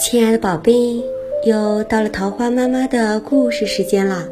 [0.00, 1.04] 亲爱的宝贝，
[1.44, 4.24] 又到了桃花妈妈的故事时间啦！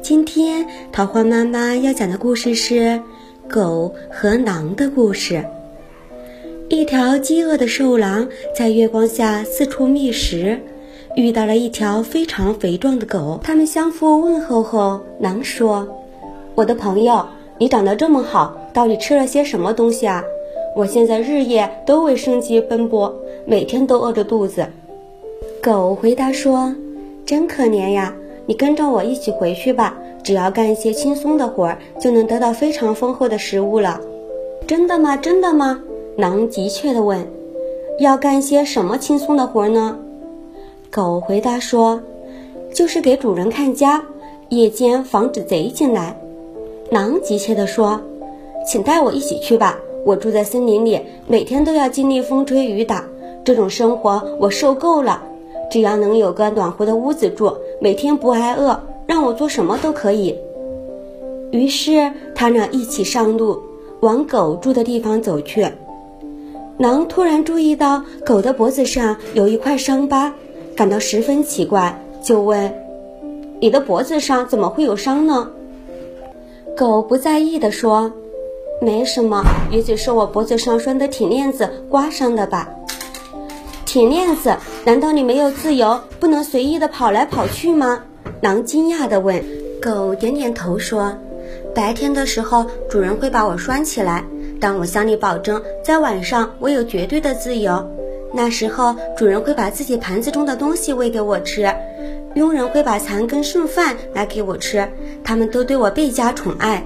[0.00, 3.02] 今天桃花妈妈要讲的故事是
[3.46, 5.44] 狗和狼的故事。
[6.70, 10.60] 一条饥饿的瘦狼在月光下四处觅食，
[11.14, 13.38] 遇到了一条非常肥壮的狗。
[13.44, 15.86] 他们相互问候后，狼说
[16.56, 17.26] ：“我的朋友，
[17.58, 20.24] 你长得这么好，到底吃了些什么东西啊？
[20.74, 24.68] 我现在日夜都为生计奔波，每天都饿着肚子。”
[25.62, 26.74] 狗回答说
[27.24, 28.12] ：“真可怜呀，
[28.46, 29.96] 你跟着我一起回去吧。
[30.20, 34.00] 只要干一些轻松的活儿，就能得到非常丰厚的食物了。”
[34.66, 35.16] 真的吗？
[35.16, 35.80] 真的吗？
[36.16, 37.24] 狼急切地问
[38.00, 39.96] ：“要干些什么轻松的活儿呢？”
[40.90, 42.00] 狗回答说
[42.74, 44.02] ：“就是给主人看家，
[44.48, 46.16] 夜间防止贼进来。”
[46.90, 48.00] 狼急切地说
[48.66, 49.78] ：“请带我一起去吧！
[50.04, 50.98] 我住在森林里，
[51.28, 53.04] 每天都要经历风吹雨打，
[53.44, 55.22] 这种生活我受够了。”
[55.72, 60.36] 只要能有个暖和的屋子住，每天不挨饿，让我做什么都可以。
[61.50, 63.58] 于是他俩一起上路，
[64.00, 65.66] 往狗住的地方走去。
[66.76, 70.34] 狼突然注意到狗的脖子上有一块伤疤，
[70.76, 72.74] 感到十分奇怪，就问
[73.58, 75.52] ：“你的脖子上怎么会有伤呢？”
[76.76, 78.12] 狗不在意地说
[78.82, 82.68] ：“没什么，也许是我脖子上拴的铁链子刮伤的吧。”
[83.92, 84.56] 铁链子？
[84.86, 88.02] 难道你没有自由，不能随意的跑来跑去吗？
[88.40, 89.44] 狼惊讶地问。
[89.82, 91.14] 狗点点头说
[91.76, 94.24] ：“白天的时候，主人会把我拴起来，
[94.58, 97.86] 但我向你保证，在晚上我有绝对的自由。
[98.32, 101.70] 那时候，主人会把自己盘子中的东西喂给我吃，
[102.34, 104.88] 佣人会把残羹剩饭拿给我吃，
[105.22, 106.82] 他们都对我倍加宠爱。”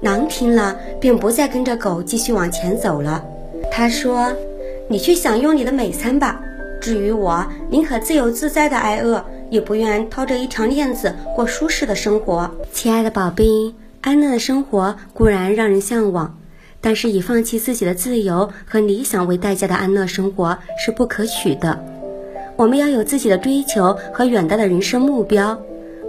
[0.00, 3.24] 狼听了，便不再跟着狗继续往前走了。
[3.68, 4.32] 他说。
[4.88, 6.40] 你去享用你的美餐吧。
[6.80, 12.50] 至于我，宁可自由自在的挨饿，也不愿掏着一条链子过舒适的生活。
[12.72, 16.36] 亲爱的宝贝，安乐的生活固然让人向往，
[16.82, 21.82] 但是以放弃自己的自由和理想为代价的安乐生活是不可取的。
[22.56, 25.58] 我们要有自己的追求和远大的人生目标。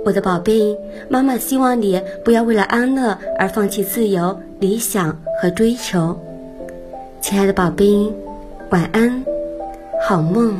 [0.04, 0.78] 我的宝贝，
[1.08, 6.20] 妈妈希望你不要为了安乐而放弃自由、理想和追求。
[7.22, 8.25] 亲爱的宝贝。
[8.76, 9.24] 晚安，
[10.06, 10.60] 好梦。